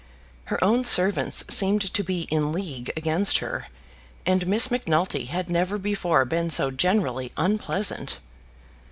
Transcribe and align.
Her 0.45 0.57
own 0.63 0.83
servants 0.83 1.43
seemed 1.47 1.93
to 1.93 2.03
be 2.03 2.21
in 2.31 2.51
league 2.51 2.91
against 2.97 3.37
her, 3.37 3.67
and 4.25 4.47
Miss 4.47 4.71
Macnulty 4.71 5.25
had 5.25 5.47
never 5.47 5.77
before 5.77 6.25
been 6.25 6.49
so 6.49 6.71
generally 6.71 7.31
unpleasant. 7.37 8.17